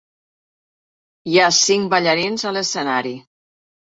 Hi 1.33 1.37
ha 1.41 1.51
cinc 1.59 1.93
ballarins 1.95 2.45
a 2.47 2.57
l'escenari 2.57 3.13